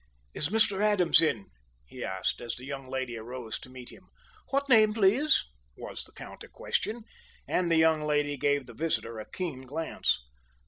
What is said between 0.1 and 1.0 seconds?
"Is Mr.